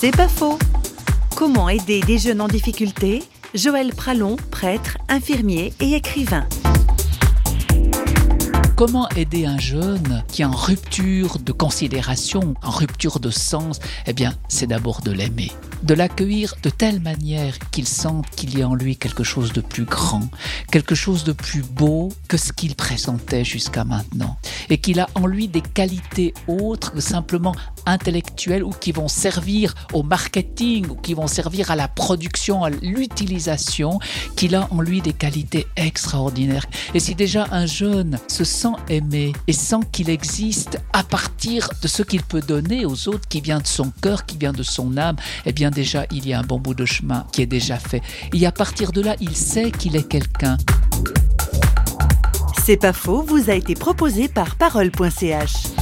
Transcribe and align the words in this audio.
C'est 0.00 0.16
pas 0.16 0.28
faux. 0.28 0.56
Comment 1.34 1.68
aider 1.68 1.98
des 2.02 2.18
jeunes 2.18 2.40
en 2.40 2.46
difficulté? 2.46 3.24
Joël 3.52 3.92
Pralon, 3.92 4.36
prêtre, 4.52 4.96
infirmier 5.08 5.72
et 5.80 5.94
écrivain. 5.94 6.46
Comment 8.76 9.08
aider 9.16 9.44
un 9.44 9.58
jeune 9.58 10.22
qui 10.28 10.42
est 10.42 10.44
en 10.44 10.52
rupture 10.52 11.40
de 11.40 11.50
considération, 11.50 12.54
en 12.62 12.70
rupture 12.70 13.18
de 13.18 13.30
sens? 13.30 13.80
Eh 14.06 14.12
bien, 14.12 14.34
c'est 14.46 14.68
d'abord 14.68 15.00
de 15.00 15.10
l'aimer, 15.10 15.50
de 15.82 15.94
l'accueillir 15.94 16.54
de 16.62 16.70
telle 16.70 17.00
manière 17.00 17.58
qu'il 17.70 17.86
sente 17.86 18.28
qu'il 18.30 18.58
y 18.58 18.62
a 18.62 18.68
en 18.68 18.74
lui 18.74 18.96
quelque 18.96 19.24
chose 19.24 19.52
de 19.52 19.60
plus 19.60 19.84
grand, 19.84 20.28
quelque 20.70 20.94
chose 20.94 21.24
de 21.24 21.32
plus 21.32 21.62
beau 21.62 22.10
que 22.28 22.36
ce 22.36 22.52
qu'il 22.52 22.74
présentait 22.74 23.44
jusqu'à 23.44 23.84
maintenant, 23.84 24.36
et 24.70 24.78
qu'il 24.78 25.00
a 25.00 25.08
en 25.14 25.26
lui 25.26 25.48
des 25.48 25.60
qualités 25.60 26.34
autres 26.46 26.92
que 26.92 27.00
simplement 27.00 27.54
intellectuelles 27.86 28.64
ou 28.64 28.70
qui 28.70 28.92
vont 28.92 29.08
servir 29.08 29.74
au 29.92 30.02
marketing 30.02 30.88
ou 30.88 30.94
qui 30.94 31.14
vont 31.14 31.26
servir 31.26 31.70
à 31.70 31.76
la 31.76 31.88
production, 31.88 32.64
à 32.64 32.70
l'utilisation, 32.70 33.98
qu'il 34.36 34.54
a 34.54 34.68
en 34.70 34.80
lui 34.80 35.00
des 35.00 35.12
qualités 35.12 35.66
extraordinaires. 35.76 36.66
Et 36.94 37.00
si 37.00 37.14
déjà 37.14 37.46
un 37.50 37.66
jeune 37.66 38.18
se 38.28 38.44
sent 38.44 38.74
aimer 38.88 39.32
et 39.46 39.52
sans 39.52 39.80
qu'il 39.80 40.10
existe 40.10 40.78
à 40.92 41.02
partir 41.02 41.68
de 41.82 41.88
ce 41.88 42.02
qu'il 42.02 42.22
peut 42.22 42.42
donner 42.42 42.84
aux 42.84 43.08
autres 43.08 43.28
qui 43.28 43.40
vient 43.40 43.60
de 43.60 43.66
son 43.66 43.90
cœur, 44.02 44.26
qui 44.26 44.36
vient 44.36 44.52
de 44.52 44.62
son 44.62 44.96
âme, 44.96 45.16
eh 45.46 45.52
déjà 45.70 46.06
il 46.10 46.26
y 46.26 46.32
a 46.32 46.40
un 46.40 46.42
bon 46.42 46.58
bout 46.58 46.74
de 46.74 46.84
chemin 46.84 47.26
qui 47.32 47.42
est 47.42 47.46
déjà 47.46 47.78
fait. 47.78 48.02
Et 48.32 48.46
à 48.46 48.52
partir 48.52 48.92
de 48.92 49.00
là, 49.00 49.16
il 49.20 49.36
sait 49.36 49.70
qu'il 49.70 49.96
est 49.96 50.08
quelqu'un. 50.08 50.56
C'est 52.64 52.76
pas 52.76 52.92
faux, 52.92 53.22
vous 53.22 53.50
a 53.50 53.54
été 53.54 53.74
proposé 53.74 54.28
par 54.28 54.56
parole.ch. 54.56 55.77